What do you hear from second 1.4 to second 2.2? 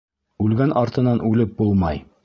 булмай...